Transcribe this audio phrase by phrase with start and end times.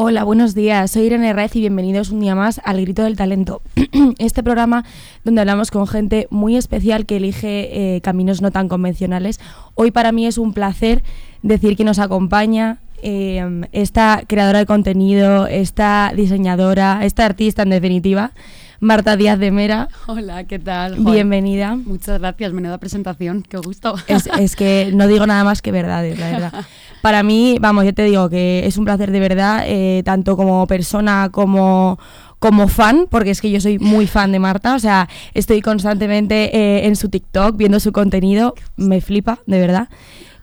[0.00, 0.92] Hola, buenos días.
[0.92, 3.62] Soy Irene Raez y bienvenidos un día más al Grito del Talento.
[4.18, 4.84] este programa
[5.24, 9.40] donde hablamos con gente muy especial que elige eh, caminos no tan convencionales.
[9.74, 11.02] Hoy para mí es un placer
[11.42, 18.30] decir que nos acompaña eh, esta creadora de contenido, esta diseñadora, esta artista en definitiva.
[18.78, 19.88] Marta Díaz de Mera.
[20.06, 20.94] Hola, ¿qué tal?
[21.00, 21.74] Bienvenida.
[21.74, 23.96] Muchas gracias, menuda presentación, qué gusto.
[24.06, 26.52] Es, es que no digo nada más que verdades, la verdad.
[27.02, 30.66] Para mí, vamos, yo te digo que es un placer de verdad, eh, tanto como
[30.66, 31.98] persona como
[32.38, 36.56] como fan, porque es que yo soy muy fan de Marta, o sea, estoy constantemente
[36.56, 39.88] eh, en su TikTok viendo su contenido, me flipa, de verdad.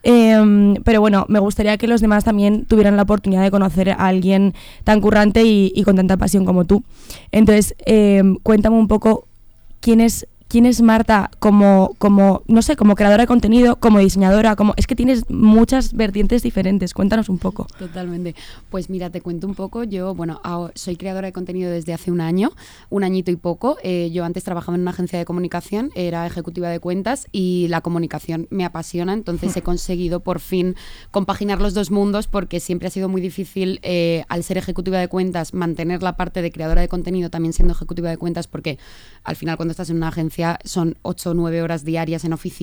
[0.08, 3.94] Eh, pero bueno, me gustaría que los demás también tuvieran la oportunidad de conocer a
[3.94, 6.84] alguien tan currante y, con tanta pasión como tú.
[7.32, 9.26] Entonces, eh, cuéntame un poco
[9.80, 14.56] quién es quién es Marta como, como, no sé, como creadora de contenido, como diseñadora,
[14.56, 16.94] como es que tienes muchas vertientes diferentes.
[16.94, 17.66] Cuéntanos un poco.
[17.78, 18.34] Totalmente.
[18.70, 19.84] Pues mira, te cuento un poco.
[19.84, 20.40] Yo, bueno,
[20.74, 22.52] soy creadora de contenido desde hace un año,
[22.90, 23.76] un añito y poco.
[23.82, 27.80] Eh, yo antes trabajaba en una agencia de comunicación, era ejecutiva de cuentas y la
[27.80, 30.76] comunicación me apasiona, entonces he conseguido por fin
[31.10, 35.08] compaginar los dos mundos porque siempre ha sido muy difícil eh, al ser ejecutiva de
[35.08, 38.78] cuentas mantener la parte de creadora de contenido también siendo ejecutiva de cuentas porque
[39.24, 42.56] al final cuando estás en una agencia son 8 o 9 horas diarias en oficina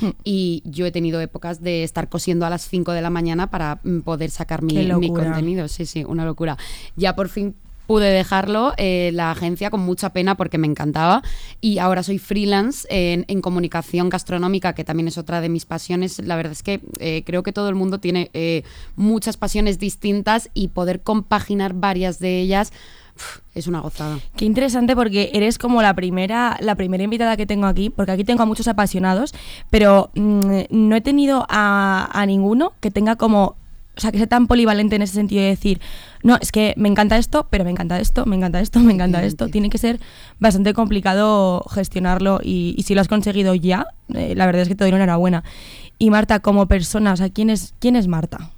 [0.00, 0.10] Hmm.
[0.24, 3.80] y yo he tenido épocas de estar cosiendo a las 5 de la mañana para
[3.82, 5.68] mm, poder sacar mi, contenido.
[5.68, 6.56] Sí, sí, una locura.
[6.96, 7.54] Ya por fin
[7.86, 11.22] pude dejarlo, eh, la agencia, con mucha pena porque me encantaba.
[11.60, 16.20] Y ahora soy freelance en, en comunicación gastronómica, que también es otra de mis pasiones.
[16.20, 18.62] La verdad es que eh, creo que todo el mundo tiene eh,
[18.94, 22.72] muchas pasiones distintas y poder compaginar varias de ellas
[23.54, 24.18] es una gozada.
[24.36, 28.24] Qué interesante porque eres como la primera, la primera invitada que tengo aquí, porque aquí
[28.24, 29.34] tengo a muchos apasionados,
[29.70, 33.56] pero mm, no he tenido a, a ninguno que tenga como,
[33.96, 35.80] o sea, que sea tan polivalente en ese sentido de decir,
[36.22, 39.22] no, es que me encanta esto, pero me encanta esto, me encanta esto, me encanta
[39.24, 39.48] esto.
[39.48, 40.00] Tiene que ser
[40.38, 44.74] bastante complicado gestionarlo y, y si lo has conseguido ya, eh, la verdad es que
[44.74, 45.44] te doy una enhorabuena.
[45.98, 48.50] Y Marta, como persona, o sea, ¿quién es, quién es Marta?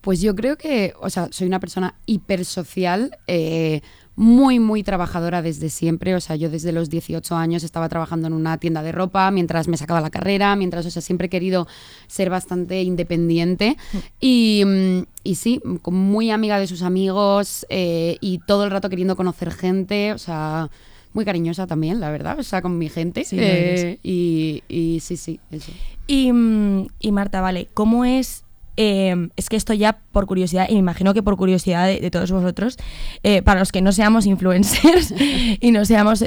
[0.00, 3.82] Pues yo creo que, o sea, soy una persona hipersocial, eh,
[4.16, 6.14] muy, muy trabajadora desde siempre.
[6.14, 9.68] O sea, yo desde los 18 años estaba trabajando en una tienda de ropa mientras
[9.68, 11.66] me sacaba la carrera, mientras, o sea, siempre he querido
[12.06, 13.76] ser bastante independiente.
[14.20, 19.16] Y, mm, y sí, muy amiga de sus amigos eh, y todo el rato queriendo
[19.16, 20.70] conocer gente, o sea...
[21.12, 23.24] Muy cariñosa también, la verdad, o sea, con mi gente.
[23.24, 23.36] Sí.
[23.36, 25.72] Eh, y, y sí, sí, eso.
[26.06, 28.44] Y, mm, y Marta, vale, ¿cómo es?
[28.76, 32.30] Eh, es que esto ya por curiosidad, y me imagino que por curiosidad de, todos
[32.30, 32.76] vosotros,
[33.22, 35.14] eh, para los que no seamos influencers
[35.60, 36.24] y no seamos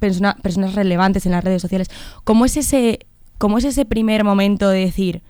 [0.00, 1.88] persona- personas relevantes en las redes sociales,
[2.24, 3.00] ¿cómo es ese,
[3.38, 5.22] cómo es ese primer momento de decir,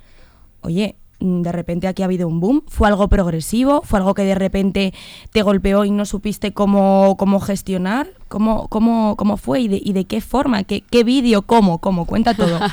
[0.61, 4.35] oye, de repente aquí ha habido un boom, fue algo progresivo, fue algo que de
[4.35, 4.93] repente
[5.33, 9.93] te golpeó y no supiste cómo, cómo gestionar, cómo, cómo, cómo fue y de, y
[9.93, 12.59] de qué forma, qué, qué vídeo, cómo, cómo, cuenta todo.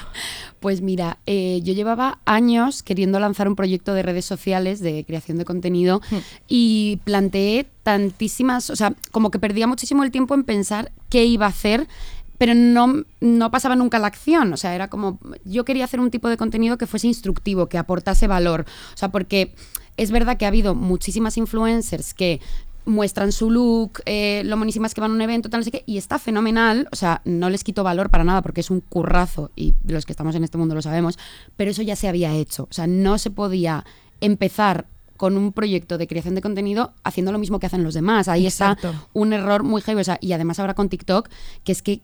[0.63, 5.37] Pues mira, eh, yo llevaba años queriendo lanzar un proyecto de redes sociales de creación
[5.37, 5.99] de contenido
[6.47, 11.47] y planteé tantísimas, o sea, como que perdía muchísimo el tiempo en pensar qué iba
[11.47, 11.89] a hacer,
[12.43, 14.51] pero no, no pasaba nunca la acción.
[14.51, 17.77] O sea, era como, yo quería hacer un tipo de contenido que fuese instructivo, que
[17.77, 18.65] aportase valor.
[18.93, 19.55] O sea, porque
[19.95, 22.41] es verdad que ha habido muchísimas influencers que
[22.83, 25.83] muestran su look, eh, lo monísimas que van a un evento, tal, no sé qué,
[25.85, 29.49] y está fenomenal, o sea, no les quito valor para nada porque es un currazo
[29.55, 31.17] y los que estamos en este mundo lo sabemos,
[31.55, 33.85] pero eso ya se había hecho, o sea, no se podía
[34.19, 38.27] empezar con un proyecto de creación de contenido haciendo lo mismo que hacen los demás.
[38.27, 38.89] Ahí Exacto.
[38.89, 41.29] está un error muy heavy, o sea, y además ahora con TikTok,
[41.63, 42.01] que es que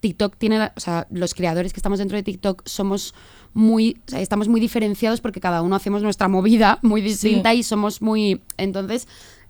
[0.00, 3.14] TikTok tiene, o sea, los creadores que estamos dentro de TikTok somos
[3.54, 7.62] muy, o sea, estamos muy diferenciados porque cada uno hacemos nuestra movida muy distinta y
[7.62, 9.06] somos muy, entonces,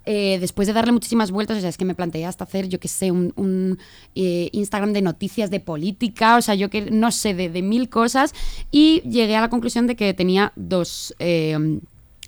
[0.06, 2.80] eh, después de darle muchísimas vueltas, o sea, es que me planteé hasta hacer, yo
[2.80, 3.78] qué sé, un, un,
[4.14, 7.88] eh, Instagram de noticias de política, o sea, yo que no sé, de, de mil
[7.88, 8.34] cosas,
[8.70, 11.14] y llegué a la conclusión de que tenía dos...
[11.18, 11.80] eh,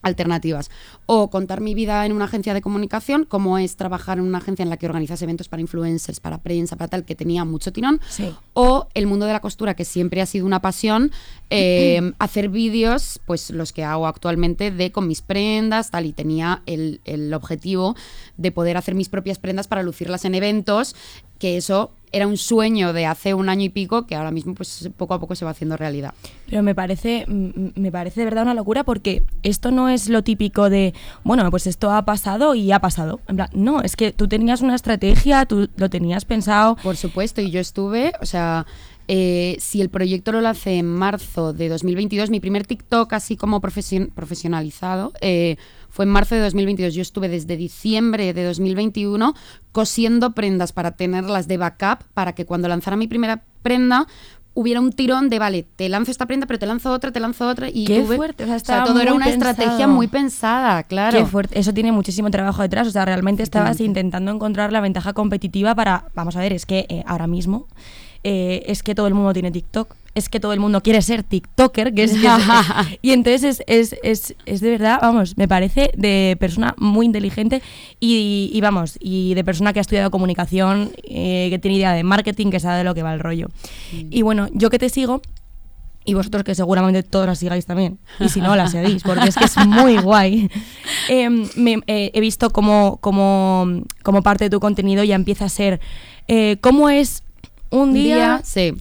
[0.02, 0.70] alternativas.
[1.06, 4.62] O contar mi vida en una agencia de comunicación, como es trabajar en una agencia
[4.62, 8.00] en la que organizas eventos para influencers, para prensa, para tal, que tenía mucho tirón.
[8.08, 8.34] Sí.
[8.52, 11.12] O el mundo de la costura, que siempre ha sido una pasión,
[11.50, 16.62] eh, hacer vídeos, pues los que hago actualmente, de con mis prendas, tal, y tenía
[16.66, 17.96] el, el objetivo
[18.36, 20.94] de poder hacer mis propias prendas para lucirlas en eventos,
[21.38, 24.88] que eso era un sueño de hace un año y pico que ahora mismo pues
[24.96, 26.14] poco a poco se va haciendo realidad.
[26.48, 30.68] Pero me parece, me parece de verdad una locura porque esto no es lo típico
[30.70, 30.92] de,
[31.24, 33.20] bueno, pues esto ha pasado y ha pasado.
[33.28, 36.76] En plan, no, es que tú tenías una estrategia, tú lo tenías pensado.
[36.82, 38.66] Por supuesto, y yo estuve, o sea,
[39.08, 43.60] eh, si el proyecto lo lancé en marzo de 2022, mi primer TikTok así como
[43.60, 45.56] profesion- profesionalizado eh,
[45.92, 46.94] fue en marzo de 2022.
[46.94, 49.34] Yo estuve desde diciembre de 2021
[49.72, 54.06] cosiendo prendas para tenerlas de backup para que cuando lanzara mi primera prenda
[54.54, 57.46] hubiera un tirón de, vale, te lanzo esta prenda, pero te lanzo otra, te lanzo
[57.48, 57.68] otra.
[57.68, 61.18] Y Qué tuve- fuerte, o sea, o sea, todo era una estrategia muy pensada, claro.
[61.18, 61.58] Qué fuerte.
[61.58, 62.86] Eso tiene muchísimo trabajo detrás.
[62.86, 66.06] O sea, realmente estabas intentando encontrar la ventaja competitiva para.
[66.14, 67.66] Vamos a ver, es que eh, ahora mismo
[68.24, 69.94] eh, es que todo el mundo tiene TikTok.
[70.14, 71.94] Es que todo el mundo quiere ser TikToker.
[71.94, 75.90] Que es, que es- y entonces es, es, es, es de verdad, vamos, me parece
[75.96, 77.62] de persona muy inteligente
[77.98, 82.02] y, y vamos, y de persona que ha estudiado comunicación, eh, que tiene idea de
[82.04, 83.48] marketing, que sabe de lo que va el rollo.
[83.92, 85.22] Y bueno, yo que te sigo.
[86.04, 88.00] Y vosotros que seguramente todos la sigáis también.
[88.18, 90.50] Y si no, la seguís, porque es que es muy guay.
[91.08, 95.48] Em, me- eh, he visto como, como, como parte de tu contenido ya empieza a
[95.48, 95.80] ser
[96.26, 97.22] eh, cómo es
[97.70, 98.16] un Un día...
[98.16, 98.74] día, sí.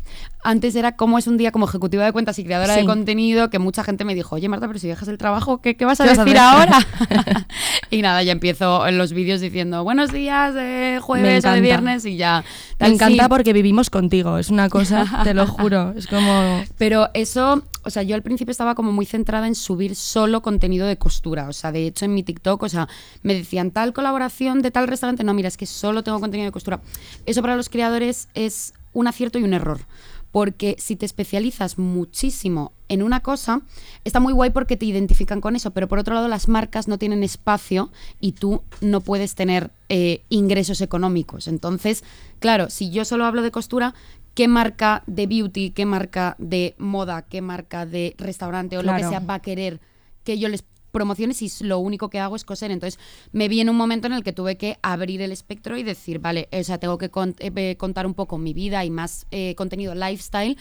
[0.43, 2.81] Antes era cómo es un día como ejecutiva de cuentas y creadora Sí.
[2.81, 5.75] de contenido, que mucha gente me dijo, oye Marta, pero si dejas el trabajo, ¿qué,
[5.75, 6.79] qué vas a ¿Qué vas a decir ahora?
[7.91, 11.61] y nada, ya empiezo en los vídeos diciendo, buenos días, de jueves o de encanta.
[11.61, 12.43] viernes y ya.
[12.73, 13.29] Me Tal, encanta sí.
[13.29, 14.37] porque vivimos contigo.
[14.37, 15.93] Es una cosa, te lo juro.
[15.95, 16.63] Es como...
[16.77, 20.87] Pero eso, o sea, yo al principio estaba como muy centrada en subir solo contenido
[20.87, 21.47] de costura.
[21.49, 22.87] O sea, de hecho en mi TikTok, o sea,
[23.21, 25.23] me decían tal colaboración de tal restaurante.
[25.23, 26.81] No, mira, es que solo tengo contenido de costura.
[27.25, 29.81] Eso para los creadores es un acierto y un error.
[30.31, 33.61] Porque si te especializas muchísimo en una cosa,
[34.05, 36.97] está muy guay porque te identifican con eso, pero por otro lado las marcas no
[36.97, 41.47] tienen espacio y tú no puedes tener eh, ingresos económicos.
[41.47, 42.03] Entonces,
[42.39, 43.93] claro, si yo solo hablo de costura,
[44.33, 49.03] ¿qué marca de beauty, qué marca de moda, qué marca de restaurante o lo que
[49.03, 49.81] sea va a querer
[50.23, 52.71] que yo les promocione si lo único que hago es coser?
[52.71, 52.99] Entonces,
[53.31, 56.19] me vi en un momento en el que tuve que abrir el espectro y decir,
[56.19, 57.09] vale, o sea, tengo que
[57.39, 60.57] eh, contar un poco mi vida y más eh, contenido lifestyle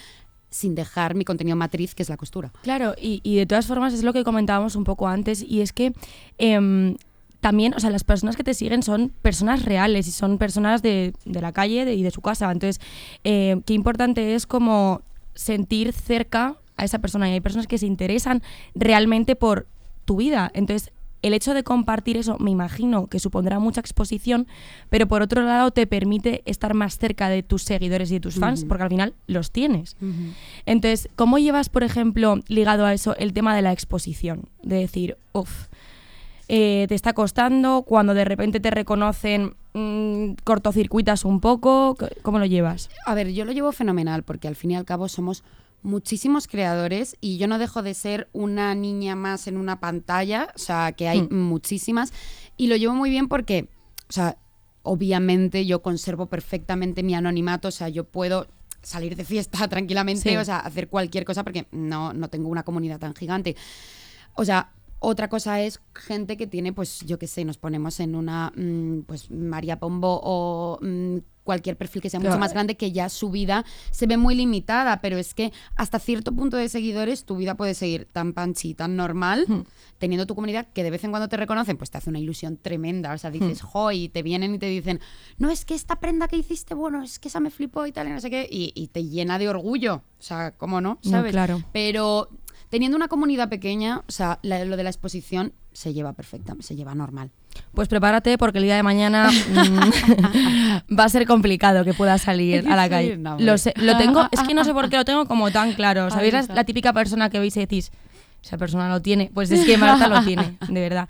[0.51, 2.53] sin dejar mi contenido matriz, que es la costura.
[2.63, 5.73] Claro, y, y de todas formas es lo que comentábamos un poco antes, y es
[5.73, 5.93] que
[6.39, 6.97] em,
[7.41, 11.15] también, o sea, las personas que te siguen son personas reales y son personas de,
[11.25, 12.51] la calle y de su casa.
[12.53, 12.81] Entonces,
[13.25, 15.03] eh, qué importante es como
[15.35, 17.29] sentir cerca a esa persona.
[17.29, 18.43] Y hay personas que se interesan
[18.75, 19.67] realmente por
[20.05, 20.51] tu vida.
[20.55, 20.93] Entonces,
[21.23, 24.47] el hecho de compartir eso, me imagino que supondrá mucha exposición,
[24.89, 28.37] pero por otro lado te permite estar más cerca de tus seguidores y de tus
[28.37, 29.97] fans, porque al final los tienes.
[30.65, 34.49] Entonces, ¿cómo llevas, por ejemplo, ligado a eso el tema de la exposición?
[34.63, 35.67] De decir, uff,
[36.49, 42.89] te está costando, cuando de repente te reconocen, mm, cortocircuitas un poco, ¿cómo lo llevas?
[43.05, 45.45] A ver, yo lo llevo fenomenal porque al fin y al cabo somos
[45.83, 50.59] muchísimos creadores y yo no dejo de ser una niña más en una pantalla, o
[50.59, 51.35] sea, que hay Hmm.
[51.49, 52.13] muchísimas
[52.57, 53.69] y lo llevo muy bien porque,
[54.09, 54.37] o sea,
[54.83, 58.47] obviamente yo conservo perfectamente mi anonimato, o sea, yo puedo
[58.83, 60.37] salir de fiesta tranquilamente, Sí.
[60.37, 63.57] o sea, hacer cualquier cosa porque no, no tengo una comunidad tan gigante.
[64.35, 68.15] O sea, otra cosa es gente que tiene, pues yo qué sé, nos ponemos en
[68.15, 72.41] una, mm, pues María Pombo o mm, cualquier perfil que sea mucho Claro.
[72.41, 76.33] más grande, que ya su vida se ve muy limitada, pero es que hasta cierto
[76.33, 79.63] punto de seguidores tu vida puede seguir tan panchi, tan normal, Hmm.
[79.99, 82.57] teniendo tu comunidad que de vez en cuando te reconocen, pues te hace una ilusión
[82.59, 83.13] tremenda.
[83.15, 85.01] O sea, dices, jo, y te vienen y te dicen,
[85.39, 88.07] no, es que esta prenda que hiciste, bueno, es que esa me flipó y tal,
[88.09, 90.03] y no sé qué, y, y te llena de orgullo.
[90.19, 90.99] O sea, ¿cómo no?
[91.05, 91.33] No, ¿Sabes?
[91.33, 91.63] claro.
[91.73, 92.29] Pero
[92.71, 96.75] teniendo una comunidad pequeña, o sea, la- lo de la exposición se lleva perfecta, se
[96.77, 97.31] lleva normal.
[97.75, 102.67] Pues prepárate porque el día de mañana mm, va a ser complicado que pueda salir
[102.69, 103.17] a la calle.
[103.17, 105.73] no, lo, sé- lo tengo, es que no sé por qué lo tengo como tan
[105.75, 106.11] claro.
[106.11, 107.91] ¿Sabéis la, típica persona que veis y decís,
[108.43, 109.31] esa persona lo tiene?
[109.35, 111.09] Pues es que Marta lo tiene, de verdad.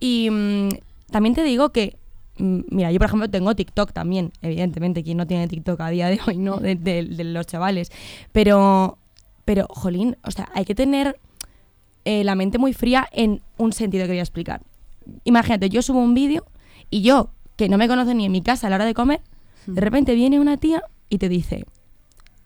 [0.00, 0.68] Y mm,
[1.10, 1.96] también te digo que,
[2.38, 6.08] mm, mira, yo por ejemplo tengo TikTok también, evidentemente, quien no tiene TikTok a día
[6.08, 6.56] de hoy, ¿no?
[6.58, 7.90] De, de- de los chavales.
[8.32, 8.98] Pero,
[9.48, 11.18] pero, jolín, o sea, hay que tener
[12.04, 14.60] eh, la mente muy fría en un sentido que voy a explicar.
[15.24, 16.44] Imagínate, yo subo un vídeo
[16.90, 19.22] y yo, que no me conoce ni en mi casa a la hora de comer,
[19.64, 21.64] de repente viene una tía y te dice,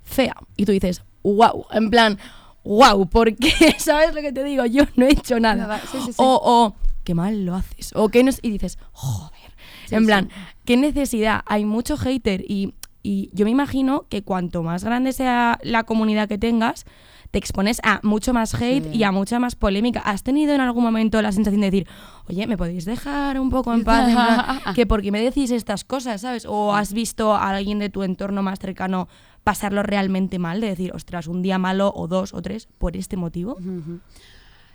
[0.04, 0.37] fea.
[0.56, 2.18] Y tú dices, wow, en plan,
[2.62, 4.64] wow, porque, ¿sabes lo que te digo?
[4.66, 5.56] Yo no he hecho nada.
[5.56, 6.18] Nada, sí, sí, sí.
[6.18, 7.90] O, o, qué mal lo haces.
[7.97, 9.52] O que no y dices, joder.
[9.90, 10.28] en plan,
[10.64, 11.42] qué necesidad.
[11.47, 16.28] Hay mucho hater y, y yo me imagino que cuanto más grande sea la comunidad
[16.28, 16.85] que tengas,
[17.30, 18.99] te expones a mucho más hate Sí.
[18.99, 20.00] y a mucha más polémica.
[20.00, 21.87] ¿Has tenido en algún momento la sensación de decir,
[22.28, 24.09] oye, ¿me podéis dejar un poco en paz?
[24.09, 26.44] En plan, que porque me decís estas cosas, ¿sabes?
[26.47, 29.09] O has visto a alguien de tu entorno más cercano
[29.44, 33.16] pasarlo realmente mal, de decir, ostras, un día malo o dos o tres por este
[33.16, 33.56] motivo.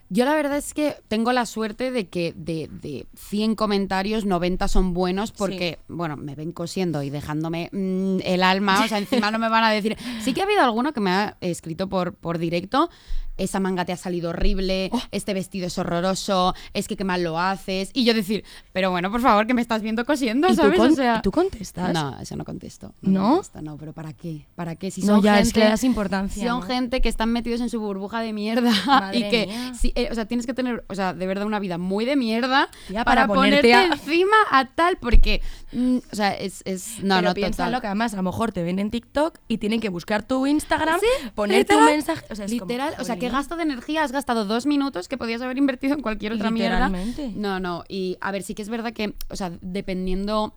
[0.10, 4.68] Yo la verdad es que tengo la suerte de que de, de 100 comentarios, 90
[4.70, 9.32] son buenos porque, bueno, me ven cosiendo y dejándome mm, el alma, o sea, encima
[9.32, 9.98] no me van a decir...
[10.22, 12.90] Sí que ha habido alguno que me ha escrito por, por directo,
[13.38, 17.40] esa manga te ha salido horrible, este vestido es horroroso, es que qué mal lo
[17.40, 20.56] haces, y yo decir, pero bueno, por favor, que me estás viendo cosiendo, ¿Y tú,
[20.58, 20.80] ¿sabes?
[20.80, 21.94] con- o sea, tú contestas?
[21.94, 22.94] No, eso no contesto.
[23.02, 23.36] ¿No?
[23.36, 24.46] contesto, no, pero ¿para qué?
[24.56, 24.92] ¿Para qué?
[24.92, 26.66] Si No, son ya, gente, es que le das importancia, Son ¿no?
[26.66, 29.50] gente que están metidos en su burbuja de mierda Madre y que,
[29.96, 32.70] eh, o sea, tienes que tener, o sea, de verdad una vida muy de mierda
[32.90, 35.42] Ya, para, para ponerte ponerte, a- encima a tal, porque,
[35.74, 37.82] mm, o sea, es, es no, Pero no, piénsalo total.
[37.82, 41.00] que además a lo mejor te ven en TikTok y tienen que buscar tu Instagram,
[41.00, 42.26] Sí, poner tu mensaje.
[42.30, 43.27] O sea, es como, literal, o sea, jolín.
[43.28, 46.52] Qué gasto de energía has gastado dos minutos que podías haber invertido en cualquier otra
[46.52, 46.92] mierda.
[47.36, 50.56] No, no, y a ver, sí que es verdad que, o sea, dependiendo,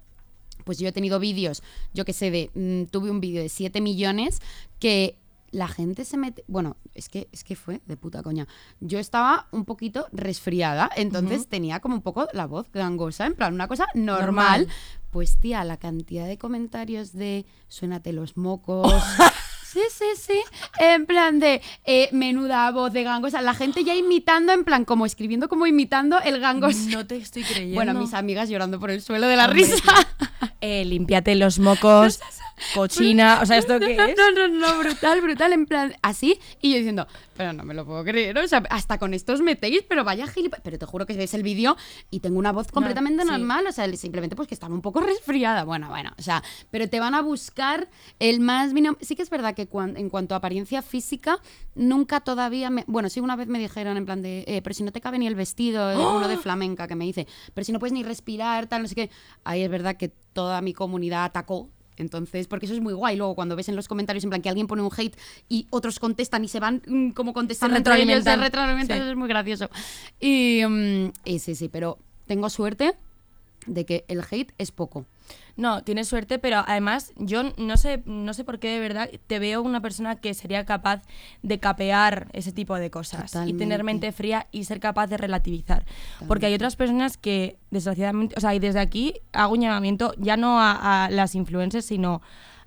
[0.65, 1.63] pues yo he tenido vídeos,
[1.95, 4.41] yo que sé, de, mm, tuve un vídeo de 7 millones
[4.79, 5.17] que
[5.53, 8.47] la gente se mete, bueno, es que, es que fue de puta coña.
[8.81, 13.55] Yo estaba un poquito resfriada, entonces tenía como un poco la voz gangosa, en plan,
[13.55, 14.61] una cosa normal.
[14.61, 14.69] Normal.
[15.11, 18.93] Pues tía, la cantidad de comentarios de suénate los mocos.
[20.01, 20.41] Sí, sí.
[20.79, 23.43] En plan de eh, menuda voz de gangosa.
[23.43, 26.89] La gente ya imitando, en plan, como escribiendo, como imitando el gangoso.
[26.89, 27.75] No te estoy creyendo.
[27.75, 29.93] Bueno, mis amigas llorando por el suelo de la Hombre, risa.
[30.61, 32.21] Eh, límpiate los mocos,
[32.75, 33.41] cochina.
[33.43, 34.17] O sea, ¿esto qué es?
[34.17, 36.39] No, no, no, brutal, brutal, en plan, así.
[36.61, 37.07] Y yo diciendo,
[37.37, 38.37] pero no me lo puedo creer.
[38.39, 40.63] O sea, hasta con esto os metéis, pero vaya gilipollas.
[40.63, 41.77] Pero te juro que ves el vídeo
[42.11, 43.29] y tengo una voz completamente sí.
[43.31, 43.67] normal.
[43.67, 45.65] O sea, simplemente pues que estaba un poco resfriada.
[45.65, 48.97] Bueno, bueno, o sea, pero te van a buscar el más mínimo.
[49.01, 51.39] Sí que es verdad que cuan- en cuanto a apariencia física,
[51.75, 52.85] nunca todavía me.
[52.87, 55.19] Bueno, sí, una vez me dijeron en plan de, eh, pero si no te cabe
[55.19, 58.67] ni el vestido, uno de flamenca que me dice, pero si no puedes ni respirar,
[58.67, 59.11] tal, no sé qué.
[59.45, 61.69] Ahí es verdad que toda mi comunidad atacó.
[61.97, 63.17] Entonces, porque eso es muy guay.
[63.17, 65.15] Luego, cuando ves en los comentarios, en plan, que alguien pone un hate
[65.51, 68.41] y otros contestan y se van mm, como contestando entre ellos, se retroalimentan.
[68.41, 69.03] retroalimentan, Sí.
[69.03, 69.69] eso es muy gracioso.
[70.19, 72.95] Y, mm, y sí, sí, pero tengo suerte
[73.67, 75.05] de que el hate es poco.
[75.57, 79.39] No, tienes suerte, pero además yo no sé, no sé por qué de verdad te
[79.39, 81.03] veo una persona que sería capaz
[81.43, 85.85] de capear ese tipo de cosas y tener mente fría y ser capaz de relativizar.
[86.27, 90.37] Porque hay otras personas que, desgraciadamente, o sea, y desde aquí hago un llamamiento ya
[90.37, 92.23] no a, a las influencers, sino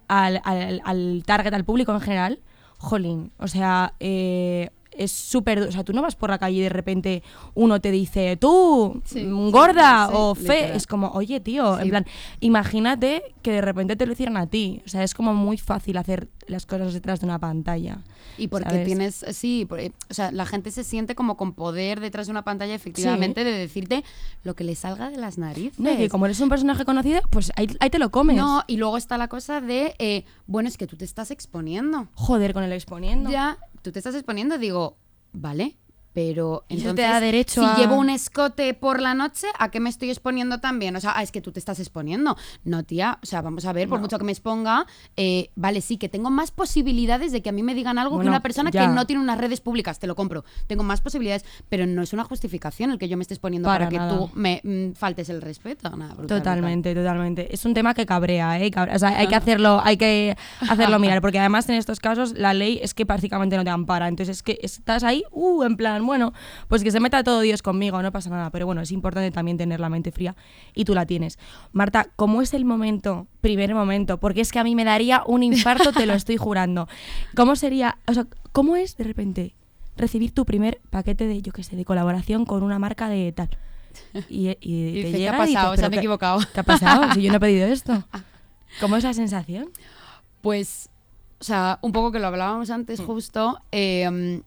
[0.08, 2.40] al, al- al target, al público en general.
[2.78, 5.60] Jolín, o sea, eh, es súper.
[5.60, 7.24] O sea, tú no vas por la calle y de repente
[7.56, 10.76] uno te dice, tú, Sí, mm, sí, gorda sí, o fe.
[10.76, 11.90] Es como, oye, tío, en Sí.
[11.90, 12.06] plan,
[12.42, 14.82] imagínate que de repente te lo hicieran a ti.
[14.86, 18.00] O sea, es como muy fácil hacer las cosas detrás de una pantalla.
[18.38, 18.86] Y porque ¿sabes?
[18.86, 22.32] tienes, sí, por- eh, o sea, la gente se siente como con poder detrás de
[22.32, 24.04] una pantalla, efectivamente, de decirte
[24.44, 25.80] lo que le salga de las narices.
[25.80, 28.36] No, y que como eres un personaje conocido, pues ahí, ahí te lo comes.
[28.38, 32.08] No, y luego está la cosa de, eh, bueno, es que tú te estás exponiendo.
[32.16, 33.30] Joder, con el exponiendo.
[33.30, 34.98] Ya, tú te estás exponiendo, digo,
[35.34, 35.78] vale,
[36.14, 39.48] pero Y eso te entonces, da derecho si a- llevo un escote por la noche,
[39.60, 40.96] ¿a qué me estoy exponiendo también?
[40.96, 42.38] O sea, ah, es que tú te estás exponiendo.
[42.64, 44.04] No, tía, o sea, vamos a ver, por No.
[44.04, 44.86] mucho que me exponga,
[45.18, 48.24] eh, vale, sí, que tengo más posibilidades de que a mí me digan algo Bueno,
[48.24, 48.82] que una persona ya.
[48.82, 50.44] que no tiene unas redes públicas, te lo compro.
[50.68, 53.86] Tengo más posibilidades, pero no es una justificación el que yo me esté exponiendo para,
[53.86, 54.18] Para que nada.
[54.18, 55.90] tú me mm, faltes el respeto.
[55.96, 57.54] Nada, brutal, Totalmente, totalmente.
[57.54, 58.70] Es un tema que cabrea, ¿eh?
[58.72, 58.96] Cabrea.
[58.96, 60.38] O sea, hay que hacerlo, hay que
[60.70, 64.08] hacerlo mirar, porque además en estos casos la ley es que prácticamente no te ampara.
[64.08, 66.34] Entonces es que estás ahí, uh, en plan, bueno,
[66.68, 68.50] pues que se meta todo Dios conmigo, no pasa nada.
[68.50, 70.36] Pero bueno, es importante también tener la mente fría
[70.74, 71.40] y tú la tienes.
[71.72, 74.20] Marta, ¿cómo es el momento, primer momento?
[74.20, 76.88] Porque es que a mí me daría un infarto, te lo estoy jurando.
[77.36, 79.56] ¿Cómo sería, o sea, cómo es de repente
[79.98, 83.50] recibir tu primer paquete de, yo qué sé, de colaboración con una marca de tal?
[84.30, 85.72] Y, y Y te dices, ¿qué ha llega dices, pasado?
[85.74, 86.40] Se "¿Pero han qué- equivocado".
[86.54, 87.14] ¿Qué ha pasado?
[87.14, 88.04] Si yo no he pedido esto.
[88.82, 89.70] ¿Cómo es la sensación?
[90.42, 90.90] Pues,
[91.40, 94.42] o sea, un poco que lo hablábamos antes justo, eh,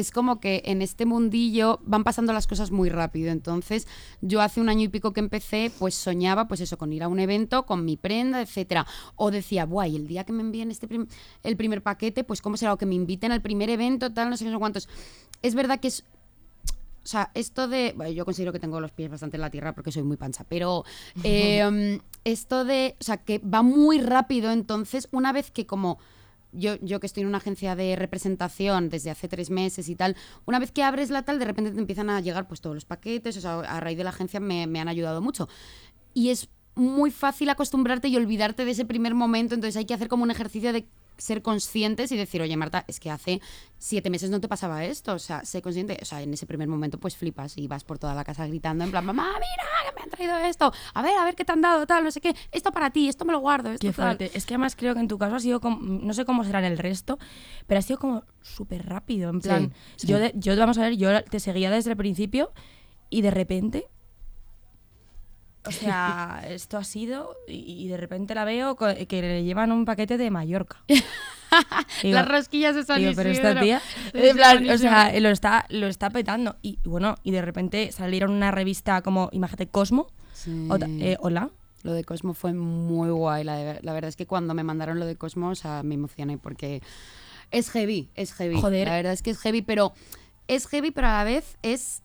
[0.00, 3.30] es como que en este mundillo van pasando las cosas muy rápido.
[3.30, 3.86] Entonces,
[4.20, 7.08] yo hace un año y pico que empecé, pues soñaba, pues eso, con ir a
[7.08, 8.86] un evento, con mi prenda, etcétera.
[9.16, 11.06] O decía, guay, el día que me envíen este prim-
[11.42, 14.36] el primer paquete, pues cómo será, o que me inviten al primer evento, tal, no
[14.36, 14.88] sé qué, no sé cuántos.
[15.42, 16.04] Es verdad que es
[17.02, 17.94] o sea, esto de.
[17.96, 20.44] Bueno, yo considero que tengo los pies bastante en la tierra porque soy muy pancha,
[20.46, 20.84] pero
[21.24, 22.94] eh, esto de.
[23.00, 25.98] O sea, que va muy rápido, entonces, una vez que como
[26.52, 30.16] yo, yo que estoy en una agencia de representación desde hace tres meses y tal,
[30.46, 32.84] una vez que abres la tal, de repente te empiezan a llegar pues todos los
[32.84, 35.48] paquetes, o sea, a raíz de la agencia me, me han ayudado mucho.
[36.14, 40.08] Y es muy fácil acostumbrarte y olvidarte de ese primer momento, entonces hay que hacer
[40.08, 40.86] como un ejercicio de
[41.20, 43.40] ser conscientes y decir, oye Marta, es que hace
[43.78, 46.68] siete meses no te pasaba esto, o sea, sé consciente, o sea, en ese primer
[46.68, 49.94] momento pues flipas y vas por toda la casa gritando en plan, mamá, mira, que
[49.96, 52.20] me han traído esto, a ver, a ver qué te han dado, tal, no sé
[52.20, 54.16] qué, esto para ti, esto me lo guardo, esto Qué tal".
[54.18, 54.30] fuerte.
[54.36, 56.58] Es que además creo que en tu caso ha sido como, no sé cómo será
[56.58, 57.18] en el resto,
[57.66, 59.30] pero ha sido como súper rápido.
[59.30, 60.06] En plan, sí.
[60.08, 62.52] Yo, de- yo, vamos a ver, yo te seguía desde el principio
[63.08, 63.86] y de repente.
[65.66, 67.36] O sea, esto ha sido.
[67.48, 70.82] Y, y de repente la veo que le llevan un paquete de Mallorca.
[72.02, 75.28] Digo- Las rosquillas de San Digo, pero esta tía, Es en plan, o sea, lo
[75.30, 76.56] está, lo está petando.
[76.62, 80.06] Y bueno, y de repente salieron una revista como, imagínate, Cosmo.
[80.32, 80.66] Sí.
[80.70, 81.50] o ta- eh, hola.
[81.82, 83.42] Lo de Cosmo fue muy guay.
[83.44, 85.94] La, de- la verdad es que cuando me mandaron lo de Cosmo, o sea, me
[85.94, 86.82] emocioné porque
[87.50, 88.60] es heavy, es heavy.
[88.60, 88.86] Joder.
[88.86, 89.92] La verdad es que es heavy, pero
[90.46, 92.02] es heavy, pero a la vez es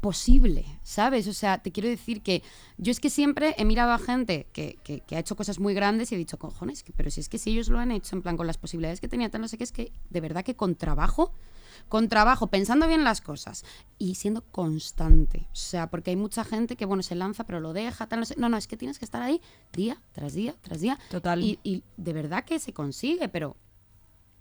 [0.00, 1.26] posible, ¿sabes?
[1.28, 2.42] O sea, te quiero decir que
[2.76, 5.74] yo es que siempre he mirado a gente que, que- que ha hecho cosas muy
[5.74, 8.14] grandes y he dicho, cojones, que- pero si es que si ellos lo han hecho
[8.16, 10.44] en plan con las posibilidades que tenía, tal, no sé qué, es que de verdad
[10.44, 11.32] que con trabajo
[11.88, 13.64] con trabajo, pensando bien las cosas
[13.98, 15.46] y siendo constante.
[15.52, 18.26] O sea, porque hay mucha gente que, bueno, se lanza, pero lo deja, tal, no
[18.26, 18.34] sé.
[18.36, 19.40] No, no, es que tienes que estar ahí
[19.72, 20.98] día tras día tras día.
[21.10, 21.42] Total.
[21.42, 23.56] Y, y de verdad que se consigue, pero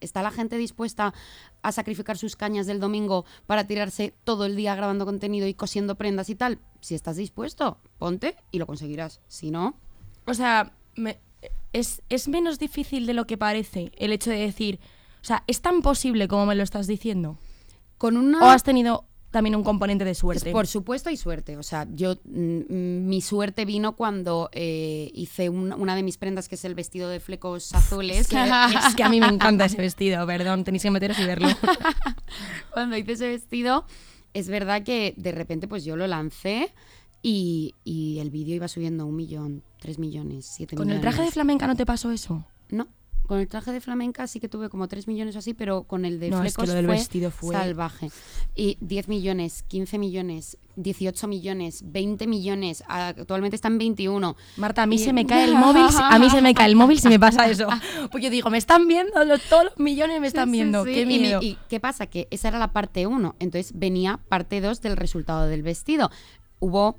[0.02, 1.14] ¿está la gente dispuesta
[1.62, 5.96] a sacrificar sus cañas del domingo para tirarse todo el día grabando contenido y cosiendo
[5.96, 6.60] prendas y tal?
[6.82, 9.20] Si estás dispuesto, ponte y lo conseguirás.
[9.28, 9.76] Si no,
[10.26, 11.20] O sea, me-
[11.74, 14.80] es, es menos difícil de lo que parece el hecho de decir,
[15.22, 17.38] o sea, es tan posible como me lo estás diciendo.
[17.98, 18.40] con una...
[18.44, 20.52] O has tenido también un componente de suerte.
[20.52, 21.58] Por supuesto hay suerte.
[21.58, 26.48] O sea, yo mm, mi suerte vino cuando eh, hice un- una de mis prendas
[26.48, 28.18] que es el vestido de flecos azules.
[28.22, 28.38] Es que,
[28.88, 31.50] es que a mí me encanta ese vestido, perdón, tenéis que meteros y verlo.
[32.74, 33.86] cuando hice ese vestido,
[34.34, 36.74] es verdad que de repente pues yo lo lancé
[37.22, 41.04] y, y el vídeo iba subiendo un millón, tres millones, siete ¿Con millones.
[41.06, 42.46] el traje de flamenca no te pasó eso?
[42.70, 42.88] No,
[43.28, 46.06] con el traje de flamenca sí que tuve como 3 millones o así, pero con
[46.06, 48.10] el de No, es que flecos lo del fue vestido fue- salvaje.
[48.56, 54.36] Y 10 millones, 15 millones, 18 millones, 20 millones, actualmente están 21.
[54.58, 56.76] Marta, a mí Y- se me cae el móvil, a mí se me cae el
[56.76, 57.68] móvil si me pasa eso.
[58.12, 60.94] Pues yo digo, me están viendo, los- todos los millones me están Sí, viendo, sí.
[60.94, 61.40] qué Y mi- miedo.
[61.42, 62.08] Y, qué pasa?
[62.08, 66.10] Que esa era la parte 1, entonces venía parte 2 del resultado del vestido.
[66.60, 66.98] Hubo,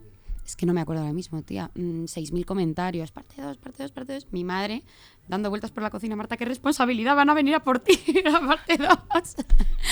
[0.48, 3.92] es que no me acuerdo ahora mismo, tía, mm, 6.000 comentarios, parte 2, parte 2,
[3.92, 4.28] parte 2.
[4.30, 4.82] Mi madre
[5.28, 8.40] dando vueltas por la cocina, Marta, qué responsabilidad, van a venir a por ti, la
[8.40, 8.88] parte 2.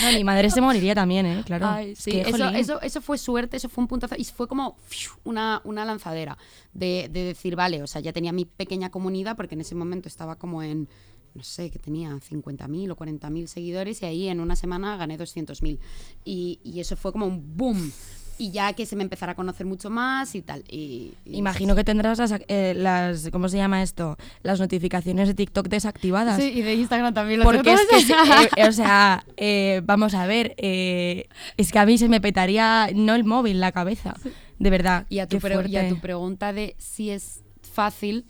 [0.02, 1.42] No, mi madre se moriría también, ¿eh?
[1.44, 1.66] Claro.
[1.66, 4.48] Ay, Es sí, que, eso, eso, eso fue suerte, eso fue un puntazo y fue
[4.48, 4.78] como
[5.24, 6.38] una, una lanzadera
[6.72, 10.08] de, de decir, vale, o sea, ya tenía mi pequeña comunidad porque en ese momento
[10.08, 10.88] estaba como en,
[11.34, 15.78] no sé, que tenía 50.000 o 40.000 seguidores y ahí en una semana gané 200.000
[16.24, 17.92] y, y eso fue como un boom
[18.38, 20.64] y ya que se me empezara a conocer mucho más y tal.
[20.68, 24.16] Y, y- Imagino que tendrás las, eh, las, ¿cómo se llama esto?
[24.42, 26.37] Las notificaciones de TikTok desactivadas.
[26.40, 27.96] Sí, y de Instagram también Porque es que,
[28.62, 32.90] eh, o sea, eh, vamos a ver, eh, es que a mí se me petaría
[32.94, 34.14] no el móvil, la cabeza.
[34.59, 35.07] De verdad.
[35.09, 35.88] Y a, tu qué y a fuerte.
[35.90, 38.25] tu pregunta de si es fácil,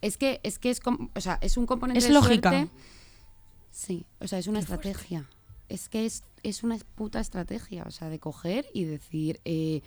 [0.00, 0.80] es que es, que es,
[1.14, 2.50] o sea, es un componente Es de lógica.
[2.50, 2.70] suerte.
[3.70, 5.28] Sí, o sea, es una estrategia.
[5.68, 9.82] Es que es, es una puta estrategia, o sea, de coger y decir, eh,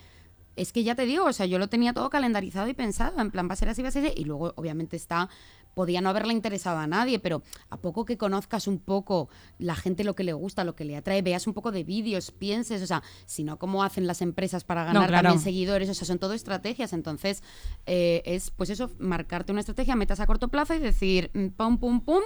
[0.55, 3.31] es que ya te digo, o sea, yo lo tenía todo calendarizado y pensado, en
[3.31, 5.29] plan, va a ser así, va a ser así, y luego obviamente está,
[5.73, 10.03] podía no haberle interesado a nadie, pero a poco que conozcas un poco la gente
[10.03, 12.87] lo que le gusta, lo que le atrae, veas un poco de vídeos, pienses, o
[12.87, 15.29] sea, si no, cómo hacen las empresas para ganar claro.
[15.29, 17.43] también seguidores, o sea, son todo estrategias, entonces
[17.85, 21.77] eh, es, pues eso, marcarte una estrategia, metas a corto plazo y decir, mm, pum,
[21.77, 22.23] pum, pum,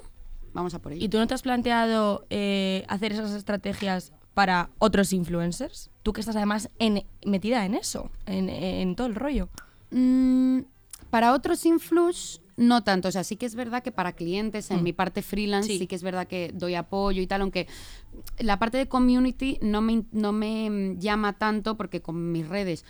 [0.55, 1.05] vamos a por ello.
[1.05, 5.91] ¿Y tú no te has planteado eh, hacer esas estrategias para otros influencers?
[6.01, 9.49] Tú que estás además en- metida en eso, en, en todo el rollo.
[9.91, 10.61] Mm,
[11.09, 13.07] para otros influx, no tanto.
[13.09, 14.83] O sea, sí que es verdad que para clientes, en Mm.
[14.83, 15.77] mi parte freelance, Sí.
[15.79, 15.87] sí.
[15.87, 17.67] que es verdad que doy apoyo y tal, aunque
[18.39, 22.85] la parte de community no me, no me llama tanto porque con mis redes.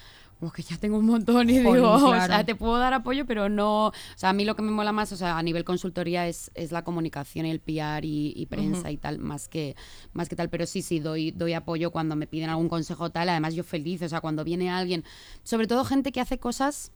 [0.46, 3.50] Como que ya tengo un montón y digo, o sea, te puedo dar apoyo, pero
[3.50, 3.88] no.
[3.88, 6.52] O sea, a mí lo que me mola más, o sea, a nivel consultoría es,
[6.54, 9.76] es la comunicación, el PR y, y prensa y tal, más que,
[10.14, 10.52] más que tal.
[10.52, 13.30] Pero sí, sí, doy, doy apoyo cuando me piden algún consejo tal.
[13.30, 15.04] Además, yo feliz, o sea, cuando viene alguien,
[15.42, 16.92] sobre todo gente que hace cosas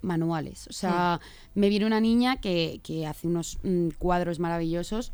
[0.00, 0.68] manuales.
[0.68, 1.20] O sea,
[1.56, 5.12] me viene una niña que, que hace unos mm, cuadros maravillosos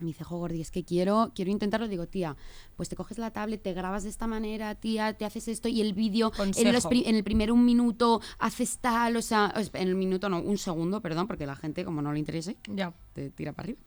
[0.00, 1.86] Me dice, jo, Gordi, es que quiero, quiero intentarlo.
[1.86, 2.36] Digo, tía,
[2.76, 5.80] pues te coges la tablet, te grabas de esta manera, tía, te haces esto y
[5.82, 9.94] el vídeo en, los en el primer un minuto haces tal, o sea, en el
[9.94, 12.94] minuto no, un segundo, perdón, porque la gente, como no le interese, Ya.
[13.12, 13.80] te tira para arriba.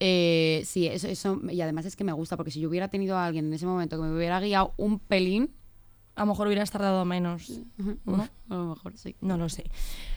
[0.00, 3.16] Eh, sí, eso, eso, y además es que me gusta, porque si yo hubiera tenido
[3.16, 5.50] a alguien en ese momento que me hubiera guiado un pelín,
[6.18, 7.60] A lo mejor hubieras tardado menos.
[8.04, 8.28] ¿no?
[8.50, 9.14] a lo mejor sí.
[9.20, 9.64] No lo sé.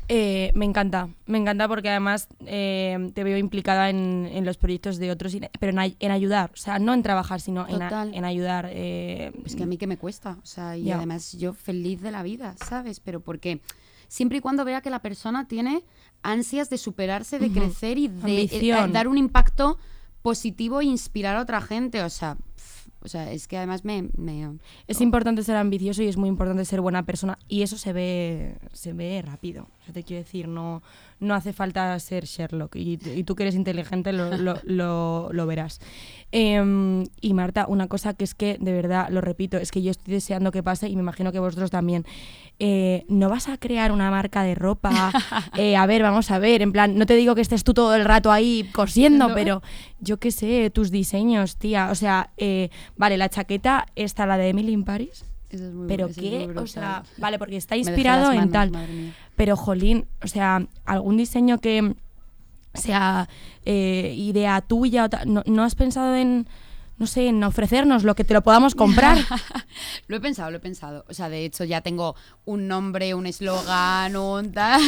[0.07, 4.97] Eh, me encanta, me encanta porque además eh, te veo implicada en, en los proyectos
[4.97, 7.89] de otros, pero en, ay- en ayudar, o sea, no en trabajar, sino en, a-
[7.89, 8.13] Total.
[8.13, 8.67] en ayudar.
[8.71, 12.11] eh, Es que a mí que me cuesta, o sea, y además yo feliz de
[12.11, 12.99] la vida, ¿sabes?
[12.99, 13.61] Pero porque
[14.07, 15.83] siempre y cuando vea que la persona tiene
[16.23, 18.41] ansias de superarse, de crecer y de
[18.91, 19.77] dar un impacto
[20.21, 22.37] positivo e inspirar a otra gente, o sea,
[23.03, 26.63] o sea, es que además me, me- Es importante ser ambicioso y es muy importante
[26.65, 29.67] ser buena persona y eso se ve se ve rápido.
[29.81, 30.83] O sea, te quiero decir, no,
[31.19, 35.47] no hace falta ser Sherlock y, y tú que eres inteligente lo, lo- lo- lo
[35.47, 35.79] verás.
[36.31, 39.91] Em, y Marta, una cosa que es que, de verdad, lo repito, es que yo
[39.91, 42.05] estoy deseando que pase y me imagino que vosotros también.
[42.59, 44.91] Eh, ¿No vas a crear una marca de ropa?
[45.57, 47.95] Eh, a ver, vamos a ver, en plan, no te digo que estés tú todo
[47.95, 49.33] el rato ahí cosiendo, No.
[49.35, 49.61] pero
[49.99, 51.89] yo qué sé, tus diseños, tía.
[51.91, 55.25] O sea, eh, vale, la chaqueta está la de Emily in Paris.
[55.51, 58.51] Eso es muy- Pero eso es muy qué, o sea, vale, porque está inspirado en
[58.51, 58.71] tal.
[59.35, 61.95] Pero, jolín, o sea, algún diseño que
[62.73, 63.27] sea
[63.65, 66.47] eh, idea tuya, no, ¿no has pensado en,
[66.97, 69.17] no sé, en ofrecernos lo que te lo podamos comprar?
[70.07, 71.05] Lo he pensado, lo he pensado.
[71.09, 74.81] O sea, de hecho ya tengo un nombre, un eslogan, un tal.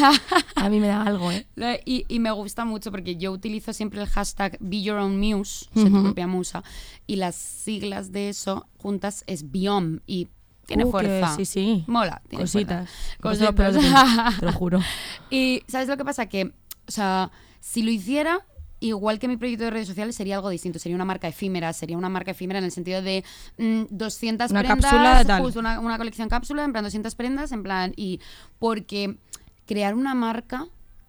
[0.56, 1.46] A mí me da algo, ¿eh?
[1.86, 5.66] Y, y me gusta mucho porque yo utilizo siempre el hashtag Be Your Own Muse,
[5.74, 6.64] sé tu propia musa,
[7.08, 10.28] y las siglas de eso juntas es Biom y
[10.68, 11.36] tiene Uh, que fuerza.
[11.36, 11.84] sí, sí.
[11.88, 12.22] Mola.
[12.30, 12.90] tiene Cositas.
[13.20, 13.54] fuerza.
[13.54, 14.40] Cositas.
[14.40, 14.80] te lo juro.
[15.30, 16.26] y ¿sabes lo que pasa?
[16.28, 16.54] Que,
[16.88, 18.46] o sea, si lo hiciera,
[18.80, 20.80] igual que mi proyecto de redes sociales, sería algo distinto.
[20.80, 21.72] Sería una marca efímera.
[21.74, 23.24] Sería una marca efímera en el sentido de
[23.58, 24.80] mm, 200 Una prendas.
[24.92, 25.42] cápsula de tal.
[25.42, 27.94] justo una, una colección cápsula, en plan 200 prendas, en plan.
[27.96, 28.20] Y
[28.60, 29.18] porque
[29.66, 30.68] crear una marca.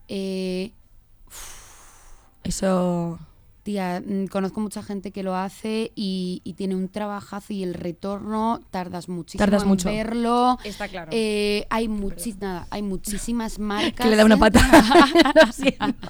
[0.09, 0.73] eh,
[2.43, 3.19] Eso...
[3.64, 7.74] Tía, mm, conozco mucha gente que lo hace y, y tiene un trabajazo y el
[7.74, 9.88] retorno tardas muchísimo Tardas en mucho.
[9.88, 10.59] verlo.
[10.64, 11.11] Está claro.
[11.12, 13.94] Eh, hay, muchis- nada, hay muchísimas marcas.
[14.05, 14.37] que le da una
[15.53, 16.09] siento.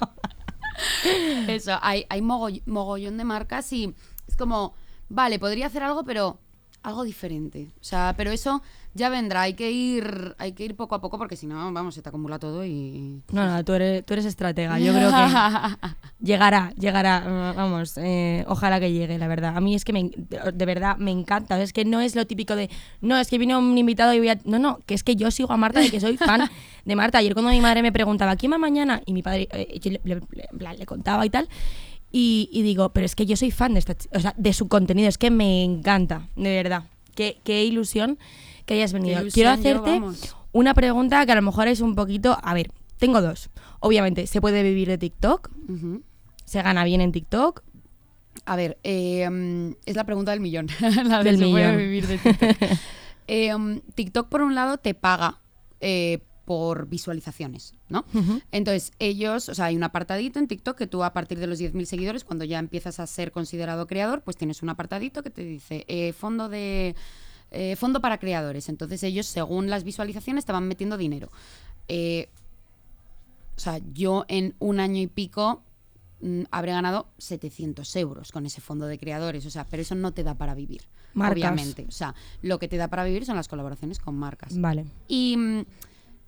[1.47, 3.93] Eso, hay, hay mogoll- mogollón de marcas y
[4.27, 4.73] es como,
[5.09, 6.39] vale, podría hacer algo, pero
[6.85, 7.71] algo diferente.
[7.81, 8.61] O sea, pero eso
[8.93, 11.95] ya vendrá, hay que ir, hay que ir poco a poco porque si no, vamos,
[11.95, 13.21] se te acumula todo y...
[13.31, 14.79] No, no, tú eres, tú eres estratega.
[14.79, 15.15] Yo creo que
[16.21, 17.53] llegará, llegará.
[17.55, 19.57] Vamos, eh, ojalá que llegue, la verdad.
[19.57, 21.61] A mí es que me, de, de verdad me encanta.
[21.61, 22.69] Es que no es lo típico de,
[23.01, 24.39] no, es que vino un invitado y voy a...
[24.45, 26.49] No, no, que es que yo sigo a Marta y que soy fan
[26.85, 27.17] de Marta.
[27.17, 29.01] Ayer cuando mi madre me preguntaba, ¿quién va mañana?
[29.05, 31.49] Y mi padre eh, yo le, le- le- en plan, le contaba y tal.
[32.17, 34.69] Y, y digo, pero es que yo soy fan de, esta, o sea, de su
[34.69, 35.09] contenido.
[35.09, 36.85] Es que me encanta, de verdad.
[37.13, 38.17] Qué, qué ilusión
[38.65, 39.21] que hayas venido.
[39.33, 40.01] Quiero hacerte
[40.53, 42.37] una pregunta que a lo mejor es un poquito.
[42.41, 43.49] A ver, tengo dos.
[43.81, 45.51] Obviamente, ¿se puede vivir de TikTok?
[46.45, 47.63] ¿Se gana bien en TikTok?
[48.45, 50.67] A ver, eh, es la pregunta del millón.
[50.79, 52.79] la de Del ¿se puede vivir de TikTok?
[53.27, 55.41] Eh, mm, TikTok, por un lado, te paga
[55.81, 58.05] eh, por visualizaciones, ¿no?
[58.51, 61.59] Entonces, ellos, o sea, hay un apartadito en TikTok que tú a partir de los
[61.59, 65.43] 10.000 seguidores, cuando ya empiezas a ser considerado creador, pues tienes un apartadito que te
[65.43, 66.95] dice eh, fondo de...
[67.51, 68.69] eh, fondo para creadores.
[68.69, 71.31] Entonces ellos, según las visualizaciones, te van metiendo dinero.
[71.87, 72.29] Eh,
[73.55, 75.63] o sea, yo en un año y pico
[76.21, 79.45] mm, habré ganado 700 euros con ese fondo de creadores.
[79.45, 80.81] O sea, pero eso no te da para vivir.
[81.13, 81.33] Marcas.
[81.37, 81.85] Obviamente.
[81.87, 84.59] O sea, lo que te da para vivir son las colaboraciones con marcas.
[84.59, 84.85] Vale.
[85.07, 85.65] Y mm,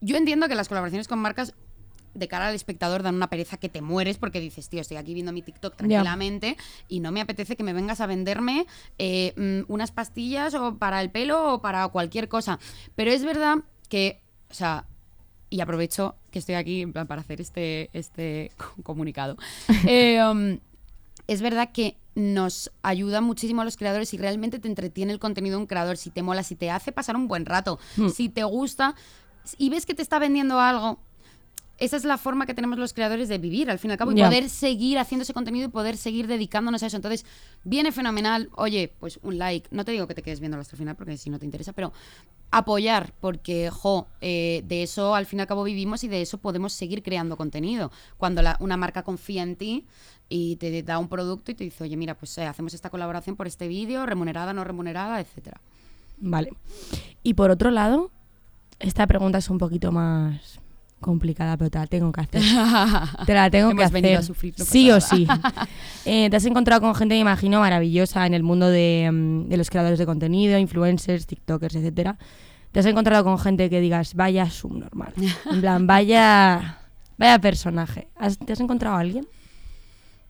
[0.01, 1.53] yo entiendo que las colaboraciones con marcas
[2.13, 5.13] de cara al espectador dan una pereza que te mueres porque dices, tío, estoy aquí
[5.13, 6.57] viendo mi TikTok tranquilamente
[6.87, 8.65] y no me apetece que me vengas a venderme
[8.97, 12.57] eh, mm, unas pastillas o para el pelo o para cualquier cosa.
[12.95, 13.57] Pero es verdad
[13.87, 14.85] que, o sea,
[15.51, 19.37] y aprovecho que estoy aquí para hacer este, este co- comunicado.
[19.87, 20.57] Eh, um,
[21.27, 25.57] es verdad que nos ayuda muchísimo a los creadores y realmente te entretiene el contenido
[25.57, 28.09] de un creador, si te mola, si te hace pasar un buen rato, Hmm.
[28.09, 28.95] si te gusta
[29.57, 30.99] y ves que te está vendiendo algo.
[31.79, 34.11] Esa es la forma que tenemos los creadores de vivir, al fin y al cabo,
[34.11, 36.95] y poder seguir haciendo ese contenido y poder seguir dedicándonos a eso.
[36.95, 37.23] Entonces,
[37.63, 38.49] viene fenomenal.
[38.55, 39.67] Oye, pues un like.
[39.69, 41.73] No te digo que te quedes viéndolo hasta el final porque si no te interesa,
[41.73, 41.93] pero
[42.49, 46.39] apoyar, porque, jo, eh, de eso al fin y al cabo vivimos y de eso
[46.39, 47.91] podemos seguir creando contenido.
[48.17, 49.85] Cuando la- una marca confía en ti
[50.29, 53.35] y te da un producto y te dice, oye, mira, pues eh, hacemos esta colaboración
[53.35, 55.61] por este vídeo, remunerada, no remunerada, etcétera.
[56.17, 56.49] Vale.
[57.21, 58.09] Y por otro lado,
[58.79, 60.59] esta pregunta es un poquito más
[60.99, 62.41] complicada, pero te la tengo que hacer.
[63.25, 64.17] te la tengo que Hemos hacer.
[64.17, 65.27] a sufrir, no sí o sí.
[66.05, 69.57] Eh, te has encontrado con gente, me imagino, maravillosa en el mundo de, mm, de
[69.57, 72.17] los creadores de contenido, influencers, tiktokers, etcétera.
[72.71, 75.13] Te has encontrado con gente que digas, vaya subnormal.
[75.51, 76.79] En plan, vaya,
[77.17, 78.07] vaya personaje.
[78.15, 79.27] ¿Has- ¿Te has encontrado a alguien?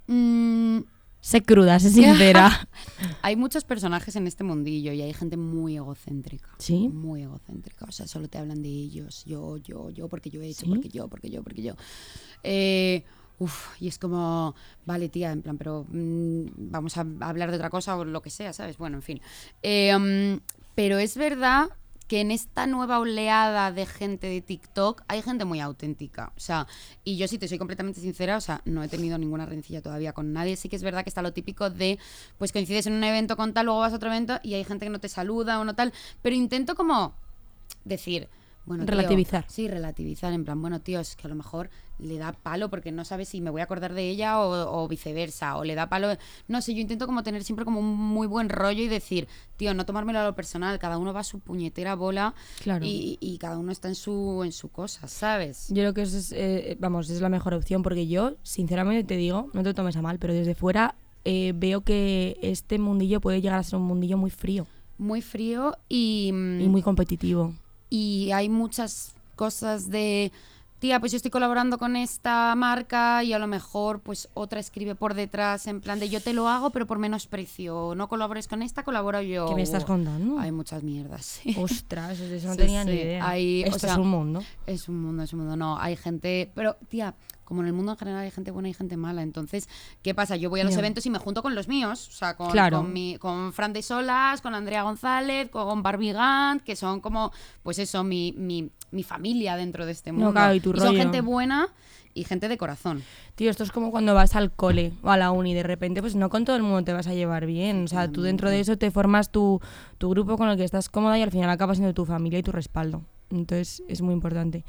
[0.07, 0.79] Mm,
[1.19, 2.69] Sé cruda, sé sincera.
[3.21, 6.49] hay muchos personajes en este mundillo y hay gente muy egocéntrica.
[6.59, 6.89] ¿Sí?
[6.89, 7.85] Muy egocéntrica.
[7.85, 9.25] O sea, solo te hablan de ellos.
[9.25, 10.69] Yo, yo, yo, porque yo he hecho, ¿Sí?
[10.69, 11.73] porque yo, porque yo, porque yo.
[12.43, 13.03] Eh,
[13.39, 17.69] uf, y es como, vale, tía, en plan, pero mm, vamos a hablar de otra
[17.69, 18.77] cosa o lo que sea, ¿sabes?
[18.77, 19.21] Bueno, en fin.
[19.63, 20.39] Eh, mm,
[20.75, 21.69] pero es verdad
[22.07, 26.31] que en esta nueva oleada de gente de TikTok hay gente muy auténtica.
[26.35, 26.67] O sea,
[27.03, 30.13] y yo si te soy completamente sincera, o sea, no he tenido ninguna rencilla todavía
[30.13, 30.55] con nadie.
[30.55, 31.99] Sí que es verdad que está lo típico de,
[32.37, 34.85] pues coincides en un evento con tal, luego vas a otro evento y hay gente
[34.85, 35.93] que no te saluda o no tal.
[36.21, 37.13] Pero intento como
[37.83, 38.29] decir,
[38.67, 39.45] bueno, tío, Relativizar.
[39.47, 42.91] sí, relativizar, en plan, bueno, tío, es que a lo mejor le da palo porque
[42.91, 45.89] no sabe si me voy a acordar de ella o, o viceversa, o le da
[45.89, 46.09] palo,
[46.47, 49.73] no sé, yo intento como tener siempre como un muy buen rollo y decir, tío,
[49.73, 52.85] no tomármelo a lo personal, cada uno va a su puñetera bola Claro.
[52.85, 55.69] y, y cada uno está en su, en su cosa, ¿sabes?
[55.69, 59.15] Yo creo que eso es, eh, vamos, es la mejor opción porque yo, sinceramente te
[59.17, 60.93] digo, no te tomes a mal, pero desde fuera
[61.25, 65.75] eh, veo que este mundillo puede llegar a ser un mundillo muy frío Muy frío
[65.89, 66.31] y...
[66.33, 67.53] mm, y muy competitivo.
[67.89, 70.31] Y hay muchas cosas de
[70.79, 74.93] tía pues yo estoy colaborando con esta marca y a lo mejor pues otra escribe
[74.95, 78.47] por detrás en plan de yo te lo hago pero por menos precio no colabores
[78.47, 80.39] con esta colaboro yo ¿Qué me estás contando?
[80.39, 81.39] hay muchas mierdas.
[81.57, 83.27] Ostras, eso no Sí, tenía ni idea.
[83.27, 84.43] hay- o Esto sea, es un mundo.
[84.67, 87.93] es un mundo es un mundo no hay gente pero tía como en el mundo
[87.93, 89.69] en general hay gente buena y gente mala entonces
[90.03, 92.35] qué pasa yo voy a los eventos y me junto con los míos o sea
[92.35, 92.79] con, Claro.
[92.81, 97.31] con, mi- con Fran de Solas con Andrea González con Barbie Gant que son como
[97.63, 100.87] pues eso mi, mi, mi familia dentro de este No, mundo claro, y tu son
[100.87, 100.97] rollo.
[100.99, 101.67] gente buena
[102.13, 103.03] y gente de corazón
[103.35, 106.15] Tío, esto es como cuando vas al cole o a la uni, de repente, pues
[106.15, 107.83] no con todo el mundo te vas a llevar bien.
[107.83, 109.61] O sea, tú dentro de eso te formas tu,
[109.99, 112.43] tu grupo con el que estás cómoda y al final acabas siendo tu familia y
[112.43, 113.03] tu respaldo.
[113.29, 114.63] Entonces es muy importante.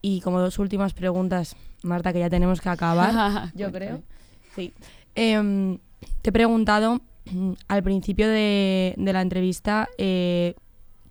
[0.00, 4.00] Y como dos últimas preguntas, Marta, que ya tenemos que acabar, yo creo.
[4.54, 4.72] Sí.
[5.14, 5.78] Em,
[6.22, 10.54] te he preguntado mm, al principio de, de la entrevista eh,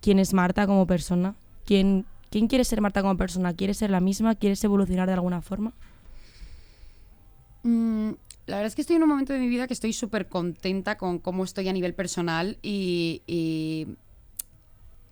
[0.00, 1.36] quién es Marta como persona.
[1.64, 3.54] ¿Quién, ¿Quién quiere ser Marta como persona?
[3.54, 4.34] ¿Quieres ser la misma?
[4.34, 5.72] ¿Quieres evolucionar de alguna forma?
[7.62, 8.08] Mm,
[8.46, 10.98] la verdad es que estoy en un momento de mi vida que estoy súper contenta
[10.98, 13.86] con cómo estoy a nivel personal y, y,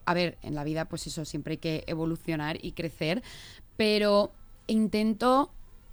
[0.05, 3.23] a ver, en la vida pues eso, siempre hay que evolucionar y crecer,
[3.77, 4.33] pero
[4.67, 5.53] intento,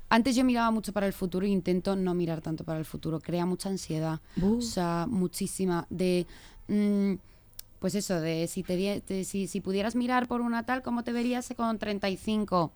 [0.09, 3.19] antes yo miraba mucho para el futuro e intento no mirar tanto para el futuro,
[3.19, 4.57] crea mucha ansiedad, Uh.
[4.57, 6.25] o sea, muchísima, de...
[6.69, 7.13] mm,
[7.79, 11.53] pues eso, de si, te, si, si pudieras mirar por una tal, ¿cómo te verías
[11.55, 12.71] con 35?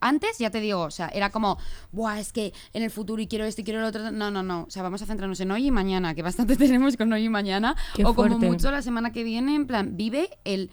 [0.00, 1.58] Antes, ya te digo, o sea, era como,
[1.92, 4.10] Buah, es que en el futuro y quiero esto y quiero lo otro.
[4.10, 4.64] No, no, no.
[4.64, 7.28] O sea, vamos a centrarnos en hoy y mañana, que bastante tenemos con hoy y
[7.28, 7.76] mañana.
[7.94, 10.70] Qué o como mucho la semana que viene, en plan, vive el.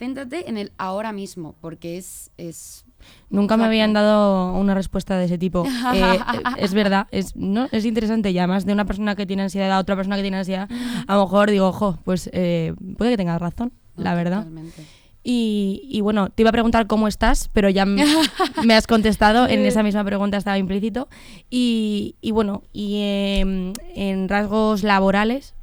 [0.00, 2.30] Céntrate en el ahora mismo, porque es.
[2.38, 2.86] es
[3.28, 5.64] Nunca me habían dado una respuesta de ese tipo.
[5.94, 6.18] Eh,
[6.56, 7.68] es verdad, es, ¿no?
[7.70, 8.30] es interesante.
[8.30, 10.70] Y además de una persona que tiene ansiedad a otra persona que tiene ansiedad,
[11.06, 14.38] a lo mejor digo, ojo, pues eh, puede que tengas razón, la verdad.
[14.38, 14.86] Totalmente.
[15.22, 17.84] Y, y bueno, te iba a preguntar cómo estás, pero ya
[18.64, 21.08] me has contestado, en esa misma pregunta estaba implícito.
[21.50, 25.54] Y, y bueno, y en rasgos laborales,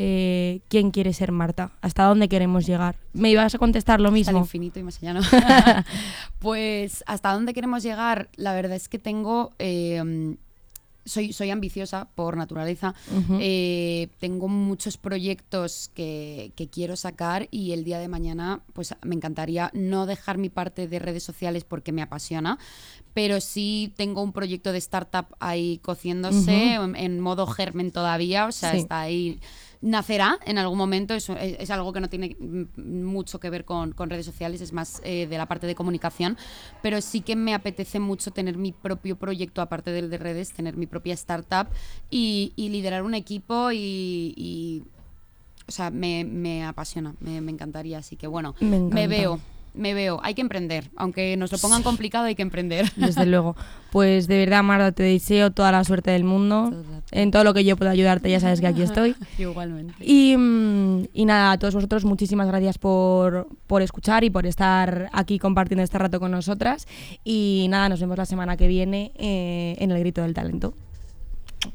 [0.00, 1.72] eh, ¿quién quiere ser Marta?
[1.82, 2.96] ¿Hasta dónde queremos llegar?
[3.12, 4.38] Me ibas a contestar lo Hasta el mismo.
[4.38, 5.20] infinito y más allá, ¿no?
[6.38, 8.28] pues, ¿hasta dónde queremos llegar?
[8.36, 9.52] La verdad es que tengo.
[9.58, 10.36] eh,
[11.04, 12.94] soy, soy ambiciosa por naturaleza.
[13.40, 19.14] Eh, tengo muchos proyectos que, que quiero sacar y el día de mañana, pues me
[19.14, 22.58] encantaría no dejar mi parte de redes sociales porque me apasiona,
[23.14, 28.52] pero sí tengo un proyecto de startup ahí cociéndose en, en modo germen todavía, o
[28.52, 28.78] sea, Sí.
[28.80, 29.40] está ahí.
[29.80, 33.92] Nacerá en algún momento, es, es- algo que no tiene mm, mucho que ver con,
[33.92, 36.36] con redes sociales, es más eh, de la parte de comunicación,
[36.82, 40.76] pero sí que me apetece mucho tener mi propio proyecto, aparte del de redes, tener
[40.76, 41.68] mi propia startup
[42.10, 44.82] y, y liderar un equipo y, y,
[45.68, 48.54] o sea, me, me apasiona, me, me encantaría, así que bueno,
[48.94, 49.40] Me veo,
[49.78, 52.92] me veo, hay que emprender, aunque nos lo pongan complicado, hay que emprender.
[52.96, 53.56] Desde luego.
[53.90, 56.84] Pues de verdad, Marta, te deseo toda la suerte del mundo.
[57.10, 59.14] En todo lo que yo pueda ayudarte, ya sabes que aquí estoy.
[59.38, 59.94] Igualmente.
[60.00, 65.08] Y, mm, y nada, a todos vosotros muchísimas gracias por, por escuchar y por estar
[65.12, 66.86] aquí compartiendo este rato con nosotras.
[67.24, 70.74] Y nada, nos vemos la semana que viene eh, en el Grito del Talento.